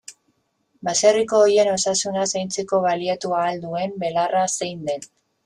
[0.87, 5.09] Baserriko oiloen osasuna zaintzeko baliatu ahal duen belarra zein den.